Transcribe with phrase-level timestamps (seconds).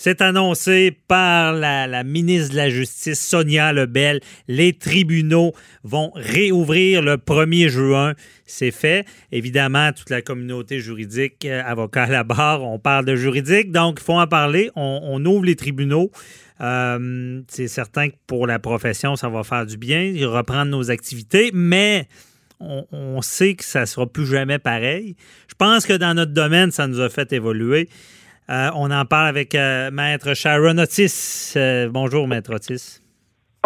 [0.00, 4.20] C'est annoncé par la, ministre de la Justice, Sonia Lebel.
[4.46, 8.14] Les tribunaux vont réouvrir le 1er juin.
[8.46, 9.04] C'est fait.
[9.32, 13.98] Évidemment, toute la communauté juridique, euh, avocat à la barre, on parle de juridique, donc
[14.00, 14.70] il faut en parler.
[14.76, 16.12] On, ouvre les tribunaux.
[16.60, 21.50] Euh, c'est certain que pour la profession, ça va faire du bien, reprendre nos activités,
[21.52, 22.06] mais
[22.60, 25.16] on, on sait que ça ne sera plus jamais pareil.
[25.48, 27.88] Je pense que dans notre domaine, ça nous a fait évoluer.
[28.50, 31.52] Euh, on en parle avec euh, Maître Sharon Otis.
[31.56, 33.00] Euh, bonjour, Maître Otis.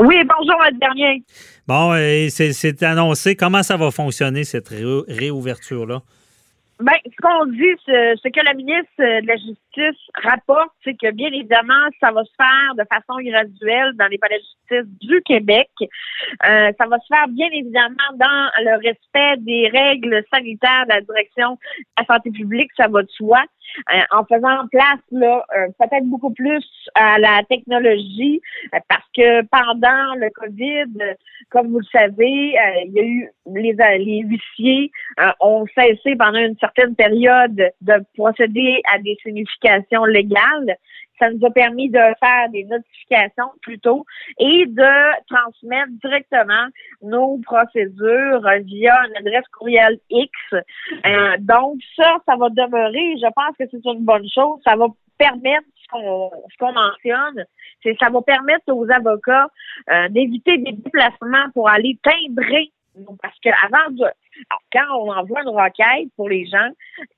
[0.01, 1.23] Oui, bonjour, Maître Dernier.
[1.69, 1.93] Bon,
[2.31, 3.37] c'est annoncé.
[3.37, 6.03] Comment ça va fonctionner, cette réouverture-là?
[6.81, 9.57] Bien, ce qu'on dit, ce que la ministre de la Justice
[10.23, 14.39] rapporte, c'est que bien évidemment, ça va se faire de façon graduelle dans les palais
[14.39, 15.71] de justice du Québec.
[16.41, 21.53] ça va se faire bien évidemment dans le respect des règles sanitaires de la direction
[21.53, 21.59] de
[21.99, 23.43] la santé publique, ça va de soi.
[23.95, 26.65] Euh, en faisant place là euh, peut-être beaucoup plus
[26.95, 28.41] à la technologie
[28.75, 31.17] euh, parce que pendant le Covid,
[31.49, 34.91] comme vous le savez, il y a eu les, les huissiers
[35.41, 39.62] ont cessé pendant une certaine période de procéder à des significations
[40.07, 40.77] légales
[41.23, 44.05] ça nous a permis de faire des notifications plutôt
[44.39, 46.67] et de transmettre directement
[47.03, 50.31] nos procédures via une adresse courriel X.
[50.53, 53.17] Euh, donc ça, ça va demeurer.
[53.21, 54.61] Je pense que c'est une bonne chose.
[54.65, 57.45] Ça va permettre ce qu'on mentionne,
[57.83, 59.47] c'est ça va permettre aux avocats
[59.91, 62.73] euh, d'éviter des déplacements pour aller timbrer
[63.21, 64.05] parce qu'avant de
[64.73, 66.71] quand on envoie une requête pour les gens,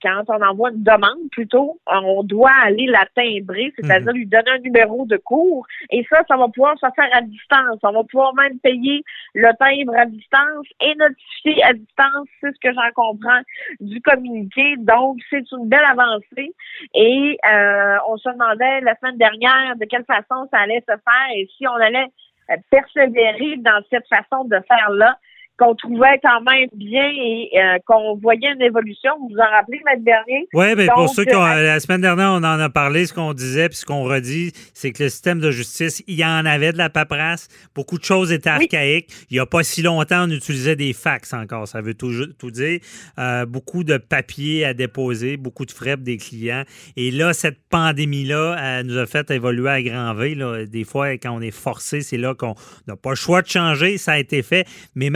[0.03, 4.19] quand on envoie une demande plutôt, on doit aller la timbrer, c'est-à-dire mhm.
[4.19, 5.67] lui donner un numéro de cours.
[5.91, 7.79] Et ça, ça va pouvoir se faire à distance.
[7.83, 12.61] On va pouvoir même payer le timbre à distance et notifier à distance, c'est ce
[12.61, 13.41] que j'en comprends
[13.81, 14.77] du communiqué.
[14.79, 16.53] Donc, c'est une belle avancée.
[16.95, 21.37] Et euh, on se demandait la semaine dernière de quelle façon ça allait se faire
[21.37, 22.09] et si on allait
[22.51, 25.17] euh, persévérer dans cette façon de faire là
[25.59, 29.13] qu'on trouvait quand même bien et euh, qu'on voyait une évolution.
[29.21, 30.49] Vous vous en rappelez, Maître Bernier?
[30.53, 33.13] Oui, bien, pour ceux qui ont, euh, la semaine dernière, on en a parlé, ce
[33.13, 36.45] qu'on disait, puis ce qu'on redit, c'est que le système de justice, il y en
[36.45, 37.49] avait de la paperasse.
[37.75, 39.11] Beaucoup de choses étaient archaïques.
[39.31, 41.69] Il n'y a pas si longtemps, on utilisait des fax encore.
[41.69, 42.81] Ça veut tout, tout dire.
[43.19, 46.65] Euh, beaucoup de papiers à déposer, beaucoup de frais des clients.
[46.97, 50.35] Et là, cette pandémie-là nous a fait évoluer à grand V.
[50.35, 50.67] Là.
[50.67, 52.55] Des fois, quand on est forcé, c'est là qu'on
[52.89, 53.99] n'a pas le choix de changer.
[53.99, 54.67] Ça a été fait.
[54.95, 55.11] Mais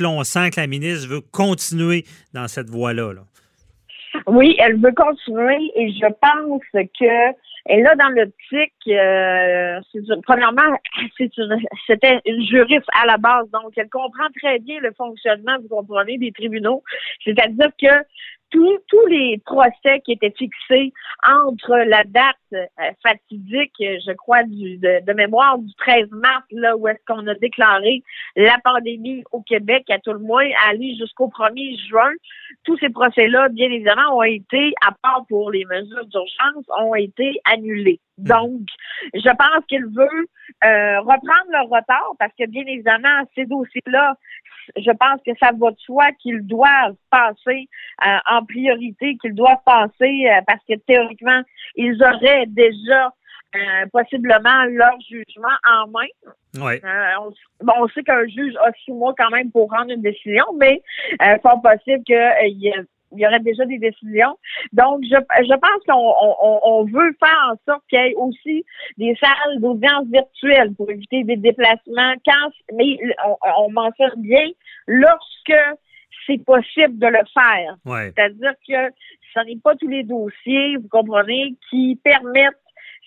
[0.00, 3.12] Là, on sent que la ministre veut continuer dans cette voie-là.
[4.26, 7.34] Oui, elle veut continuer et je pense que
[7.68, 9.78] elle a dans l'optique, euh,
[10.22, 10.78] premièrement,
[11.86, 16.16] c'était une juriste à la base, donc elle comprend très bien le fonctionnement, vous comprenez,
[16.16, 16.82] des tribunaux.
[17.24, 17.94] C'est-à-dire que
[18.50, 20.92] tous les procès qui étaient fixés
[21.26, 22.64] entre la date euh,
[23.02, 28.02] fatidique, je crois, du, de, mémoire du 13 mars, là où est-ce qu'on a déclaré
[28.36, 32.10] la pandémie au Québec, à tout le moins, aller jusqu'au 1er juin,
[32.64, 37.40] tous ces procès-là, bien évidemment, ont été, à part pour les mesures d'urgence, ont été
[37.44, 38.00] annulés.
[38.18, 38.62] Donc,
[39.14, 40.26] je pense qu'il veut
[40.64, 44.14] euh, reprendre le retard parce que, bien évidemment, ces dossiers-là,
[44.76, 47.68] je pense que ça va de soi qu'ils doivent passer
[48.04, 51.42] euh, en priorité, qu'ils doivent passer euh, parce que théoriquement,
[51.76, 53.12] ils auraient déjà
[53.92, 56.06] possiblement leur jugement en main.
[56.56, 56.74] Oui.
[57.18, 57.30] on,
[57.64, 60.82] bon, on sait qu'un juge a six mois quand même pour rendre une décision, mais
[61.18, 64.36] c'est possible qu'il y ait il y aurait déjà des décisions.
[64.72, 68.64] Donc, je, je pense qu'on on, on veut faire en sorte qu'il y ait aussi
[68.96, 72.14] des salles d'audience virtuelles pour éviter des déplacements.
[72.24, 74.48] Quand, mais on, on mentionne bien
[74.86, 75.78] lorsque
[76.26, 77.76] c'est possible de le faire.
[77.86, 78.94] C'est-à-dire que
[79.34, 82.54] ce n'est pas tous les dossiers, vous comprenez, qui permettent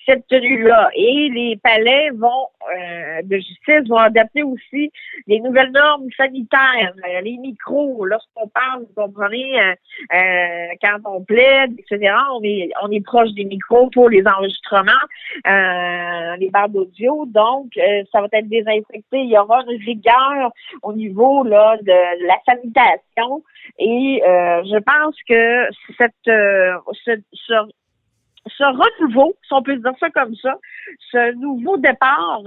[0.06, 0.90] cette tenue-là.
[0.96, 4.92] Et les palais vont euh, de justice vont adapter aussi
[5.28, 8.06] les nouvelles normes sanitaires, euh, les micros.
[8.06, 13.46] Lorsqu'on parle, vous comprenez, euh, quand on plaide, etc., on est on est proche des
[13.46, 14.92] micros pour les enregistrements,
[16.38, 17.26] les barres d'audio.
[17.28, 17.74] Donc,
[18.12, 19.20] ça va être désinfecté.
[19.20, 20.52] Il y aura une rigueur
[20.84, 23.44] au niveau là de la sanitation.
[23.80, 27.54] Et je pense que cette ce, ce
[28.64, 30.58] renouveau, si on peut dire ça comme ça,
[31.12, 32.42] ce nouveau départ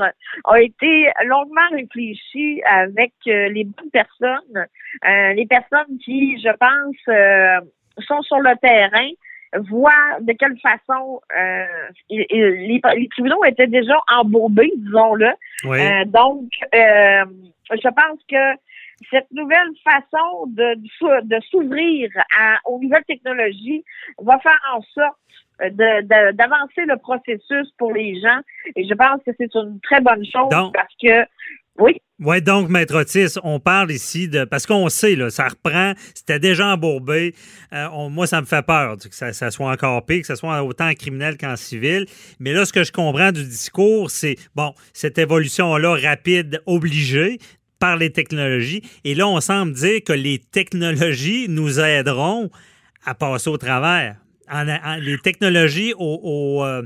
[0.44, 4.66] a été longuement réfléchi avec euh, les bonnes personnes,
[5.06, 7.60] euh, les personnes qui, je pense, euh,
[8.06, 9.08] sont sur le terrain,
[9.70, 11.20] voient de quelle façon
[12.10, 15.30] les, les, tribunaux étaient déjà embourbés, disons-le.
[16.06, 18.58] donc, je pense que
[19.10, 20.76] cette nouvelle façon de,
[21.22, 22.10] de s'ouvrir
[22.64, 23.84] aux nouvelles technologies
[24.18, 25.16] va faire en sorte
[26.32, 28.40] d'avancer le processus pour les gens.
[28.76, 31.26] Et je pense que c'est une très bonne chose parce que
[31.78, 32.00] oui?
[32.20, 34.44] Oui, donc, Maître Otis, on parle ici de.
[34.44, 37.34] Parce qu'on sait, là, ça reprend, c'était déjà embourbé.
[37.72, 40.92] Euh, moi, ça me fait peur que ça, soit encore pire, que ça soit autant
[40.94, 42.06] criminel qu'en civil.
[42.38, 47.38] Mais là, ce que je comprends du discours, c'est, bon, cette évolution-là rapide, obligée
[47.84, 48.82] par les technologies.
[49.04, 52.50] Et là, on semble dire que les technologies nous aideront
[53.04, 54.16] à passer au travers.
[55.00, 56.82] les technologies au, euh,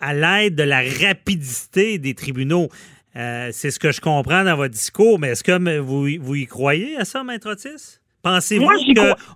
[0.00, 2.68] à l'aide de la rapidité des tribunaux.
[3.14, 6.46] Euh, c'est ce que je comprends dans votre discours, mais est-ce que vous, vous y
[6.46, 8.00] croyez à ça, Maître Otis?
[8.22, 8.66] Pensez-vous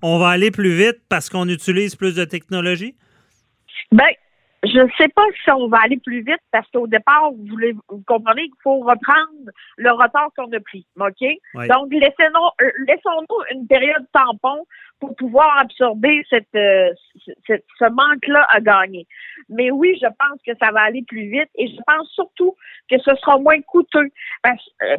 [0.02, 2.96] qu'on va aller plus vite parce qu'on utilise plus de technologie?
[3.92, 4.10] Ben,
[4.62, 7.74] je ne sais pas si on va aller plus vite parce qu'au départ, vous, voulez,
[7.88, 10.86] vous comprenez qu'il faut reprendre le retard qu'on a pris.
[10.98, 11.20] OK?
[11.66, 14.66] Donc, laissons-nous euh, laissons une période tampon
[14.98, 16.90] pour pouvoir absorber cette, euh,
[17.46, 19.06] ce manque-là à gagner.
[19.48, 22.54] Mais oui, je pense que ça va aller plus vite et je pense surtout
[22.90, 24.10] que ce sera moins coûteux
[24.42, 24.98] parce euh,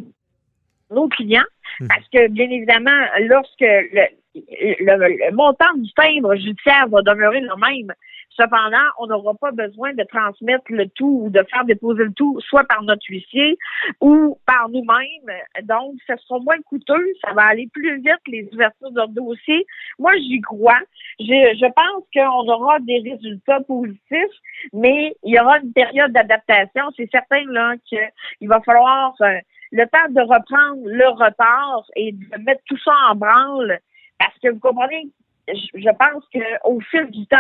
[0.89, 1.43] nos clients,
[1.79, 1.87] hmm.
[1.87, 7.93] parce que bien évidemment, lorsque le, le montant du timbre judiciaire va demeurer le même,
[8.39, 12.39] Cependant, on n'aura pas besoin de transmettre le tout ou de faire déposer le tout
[12.41, 13.57] soit par notre huissier
[13.99, 15.37] ou par nous-mêmes.
[15.63, 19.65] Donc, ce sera moins coûteux, ça va aller plus vite, les ouvertures de dossier.
[19.99, 20.79] Moi, j'y crois.
[21.19, 24.37] Je, je pense qu'on aura des résultats positifs,
[24.73, 26.83] mais il y aura une période d'adaptation.
[26.95, 29.39] C'est certain là qu'il va falloir euh,
[29.71, 33.79] le temps de reprendre le retard et de mettre tout ça en branle.
[34.19, 35.09] Parce que vous comprenez,
[35.47, 37.37] je pense qu'au fil du temps,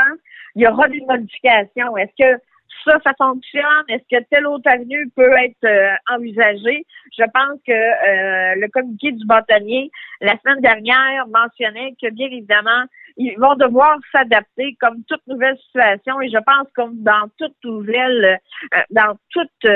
[0.55, 1.97] il y aura des modifications.
[1.97, 2.41] Est-ce que
[2.85, 3.85] ça, ça fonctionne?
[3.89, 6.85] Est-ce que telle autre avenue peut être euh, envisagée?
[7.17, 12.85] Je pense que euh, le communiqué du bâtonnier, la semaine dernière, mentionnait que bien évidemment,
[13.17, 18.39] ils vont devoir s'adapter comme toute nouvelle situation et je pense comme dans toute nouvelle,
[18.73, 19.71] euh, dans toute,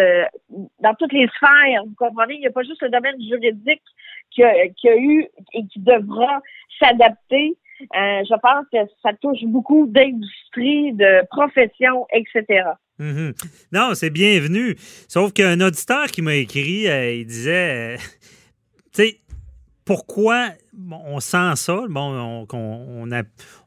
[0.80, 3.84] dans toutes les sphères, vous comprenez, il n'y a pas juste le domaine juridique
[4.32, 4.42] qui
[4.78, 6.42] qui a eu et qui devra
[6.80, 7.56] s'adapter.
[7.82, 12.64] Euh, je pense que ça touche beaucoup d'industries, de professions, etc.
[13.00, 13.34] Mhm.
[13.72, 14.76] Non, c'est bienvenu.
[15.08, 17.98] Sauf qu'un auditeur qui m'a écrit, euh, il disait, euh,
[18.94, 19.20] tu sais,
[19.84, 20.50] pourquoi
[20.90, 21.84] on sent ça?
[21.90, 23.08] Bon, on,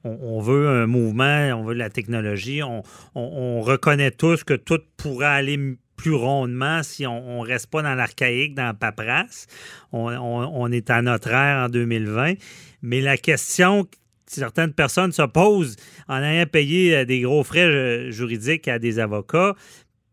[0.04, 5.58] on, veut un mouvement, on veut la technologie, on, reconnaît tous que tout pourrait aller
[5.98, 9.46] plus rondement si on ne reste pas dans l'archaïque, dans la paperasse.
[9.92, 12.34] On, est à notre ère en 2020.
[12.80, 13.90] Mais la question que
[14.26, 18.98] certaines personnes se posent en ayant payé euh, des gros frais euh, juridiques à des
[18.98, 19.54] avocats,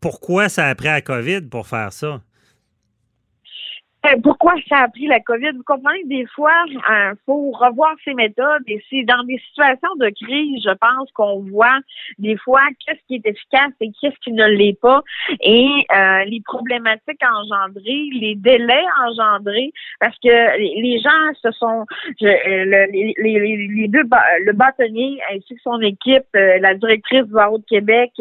[0.00, 2.20] pourquoi ça a pris la COVID pour faire ça?
[4.06, 5.52] Euh, pourquoi ça a pris la COVID?
[5.56, 9.94] Vous comprenez, des fois, il euh, faut revoir ses méthodes et c'est dans des situations
[9.96, 11.78] de crise, je pense, qu'on voit
[12.18, 15.02] des fois qu'est-ce qui est efficace et qu'est-ce qui ne l'est pas
[15.40, 21.84] et euh, les problématiques engendrées, les délais engendrés, parce que les gens se sont,
[22.20, 28.12] les, deux, le bâtonnier ainsi que son équipe, la directrice du barreau de Québec,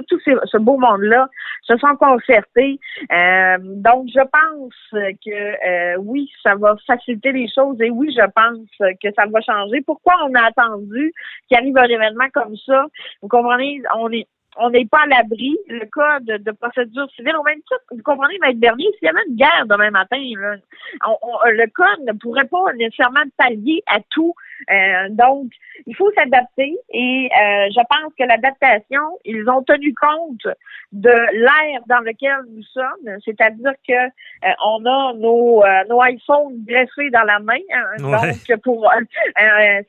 [0.00, 1.28] tout, ce beau monde-là
[1.62, 2.78] se sont concertés.
[3.10, 8.68] donc, je pense que euh, oui, ça va faciliter les choses et oui, je pense
[9.02, 9.80] que ça va changer.
[9.82, 11.12] Pourquoi on a attendu
[11.48, 12.86] qu'il arrive un événement comme ça?
[13.22, 14.26] Vous comprenez, on est
[14.56, 15.56] on n'est pas à l'abri.
[15.68, 19.26] Le cas de, procédure civile, au même titre, vous comprenez, Maître Bernier, s'il y avait
[19.28, 24.34] une guerre demain matin, le cas ne pourrait pas nécessairement pallier à tout.
[24.70, 25.50] Euh, donc,
[25.86, 30.46] il faut s'adapter et euh, je pense que l'adaptation, ils ont tenu compte
[30.92, 36.64] de l'ère dans lequel nous sommes, c'est-à-dire que euh, on a nos, euh, nos iPhones
[36.64, 38.88] dressés dans la main, hein, donc pour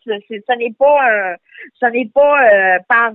[0.03, 1.35] ce n'est pas
[1.79, 3.13] ce n'est pas par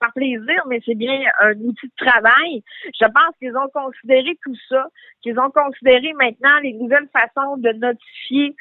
[0.00, 2.62] par plaisir, mais c'est bien un outil de travail.
[3.00, 4.86] Je pense qu'ils ont considéré tout ça,
[5.22, 8.54] qu'ils ont considéré maintenant les nouvelles façons de notifier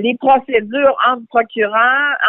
[0.00, 1.75] les procédures entre procureurs,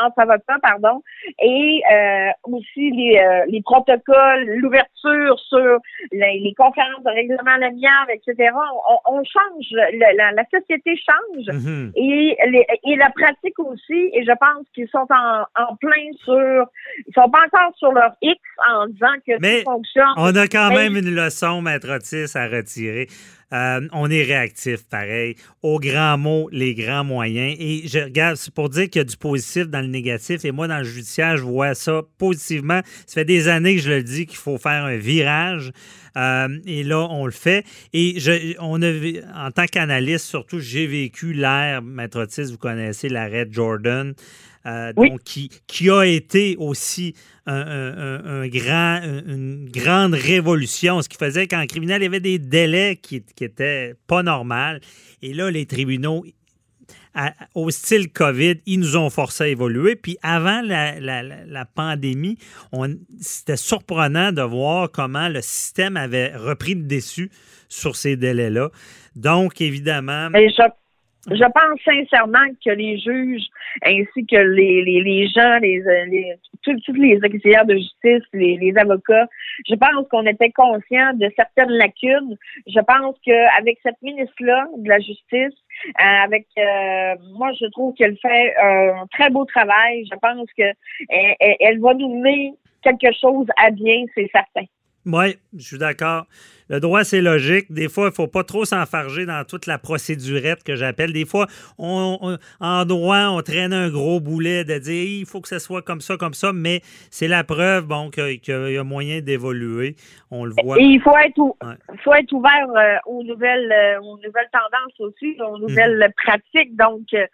[0.03, 1.01] entre avocats, pardon
[1.39, 5.79] et euh, aussi les, euh, les protocoles, l'ouverture sur
[6.11, 8.51] les, conférences de règlement l'amiable, etc.
[9.05, 11.91] On, change, la, la, société change mm-hmm.
[11.95, 12.37] et,
[12.85, 14.09] et la pratique aussi.
[14.13, 16.65] Et je pense qu'ils sont en, en, plein sur,
[17.07, 18.39] ils sont pas encore sur leur X
[18.69, 20.13] en disant que Mais ça fonctionne.
[20.17, 23.07] On a quand même une leçon, maître Otis, à retirer.
[23.53, 25.35] Euh, on est réactif, pareil.
[25.61, 27.55] Aux grands mots, les grands moyens.
[27.59, 30.43] Et je regarde, c'est pour dire qu'il y a du positif dans le négatif.
[30.43, 32.81] Et moi, dans le judiciaire, je vois ça positivement.
[33.05, 35.71] Ça fait des années que je le dis qu'il faut faire un virage.
[36.17, 37.65] Euh, et là, on le fait.
[37.93, 43.07] Et je, on a, en tant qu'analyste, surtout, j'ai vécu l'ère, Maître Otis, vous connaissez
[43.07, 44.13] l'arrêt Jordan.
[44.67, 51.47] Euh, donc, qui, qui, a été aussi un, grand, une grande révolution, ce qui faisait
[51.47, 54.77] qu'en criminel, il y avait des délais qui n'étaient pas normaux.
[55.21, 56.25] Et là, les tribunaux,
[57.55, 59.95] au style COVID, ils nous ont forcé à évoluer.
[59.95, 62.37] Puis avant la, la pandémie,
[63.21, 67.31] c'était surprenant de voir comment le système avait repris le dessus
[67.69, 68.69] sur ces délais-là.
[69.15, 70.29] Donc, évidemment...
[70.33, 70.69] Je
[71.35, 73.47] pense sincèrement que les juges
[73.83, 78.77] ainsi que les, les, les gens, les, les tous, les auxiliaires de justice, les, les
[78.77, 79.27] avocats,
[79.67, 82.37] je pense qu'on était conscients de certaines lacunes.
[82.67, 85.57] Je pense qu'avec cette ministre-là de la justice,
[85.87, 90.05] euh, avec euh, moi, je trouve qu'elle fait un très beau travail.
[90.11, 90.63] Je pense que
[91.09, 92.53] elle, elle va nous mener
[92.83, 94.65] quelque chose à bien, c'est certain.
[95.05, 96.25] Oui, je suis d'accord.
[96.69, 97.71] Le droit, c'est logique.
[97.71, 101.13] Des fois, il ne faut pas trop s'enfarger dans toute la procédurette que j'appelle.
[101.13, 101.47] Des fois,
[101.77, 105.81] on, en droit, on traîne un gros boulet de dire il faut que ce soit
[105.81, 109.95] comme ça, comme ça, mais c'est la preuve bon, qu'il y a moyen d'évoluer.
[110.29, 110.77] On le voit.
[110.77, 111.39] Et il faut être,
[112.03, 116.13] faut être ouvert euh, aux, nouvelles, euh, aux nouvelles tendances aussi, aux nouvelles mhm.
[116.25, 116.75] pratiques.
[116.75, 117.25] Donc, euh,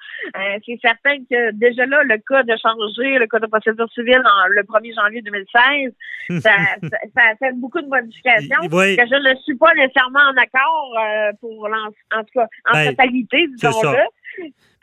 [0.65, 4.47] c'est certain que déjà là, le cas de changer le code de procédure civile en,
[4.49, 5.93] le 1er janvier 2016,
[6.41, 6.51] ça,
[7.15, 8.59] ça, a fait beaucoup de modifications.
[8.71, 8.95] Oui
[9.29, 13.97] ne suis pas nécessairement en accord euh, pour en, tout cas en ben, totalité, disons-le.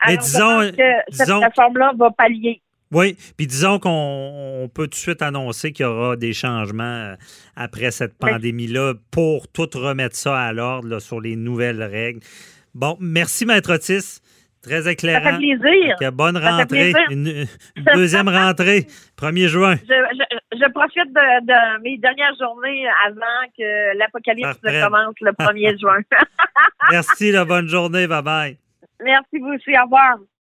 [0.07, 2.61] Mais disons, que cette réforme-là va pallier.
[2.91, 7.15] Oui, puis disons qu'on peut tout de suite annoncer qu'il y aura des changements euh,
[7.55, 12.19] après cette pandémie-là pour tout remettre ça à l'ordre sur les nouvelles règles.
[12.73, 14.19] Bon, merci, Maître Otis.
[14.61, 15.23] Très éclairant.
[15.23, 16.11] Ça fait plaisir.
[16.11, 16.93] bonne rentrée.
[17.09, 17.47] Une,
[17.95, 18.85] deuxième rentrée,
[19.17, 19.75] 1er juin.
[19.75, 20.30] Je,
[20.69, 25.99] profite de, mes dernières journées avant que l'apocalypse commence le 1er juin.
[26.91, 28.07] Merci, la bonne journée.
[28.07, 28.57] Bye bye.
[29.03, 29.71] Merci vous aussi.
[29.77, 30.17] Au revoir.